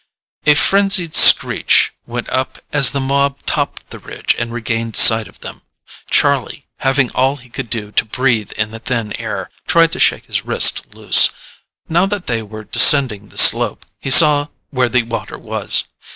[0.47, 5.41] A frenzied screech went up as the mob topped the ridge and regained sight of
[5.41, 5.61] them.
[6.09, 10.25] Charlie, having all he could do to breathe in the thin air, tried to shake
[10.25, 11.29] his wrist loose.
[11.87, 15.83] Now that they were descending the slope, he saw where the water was.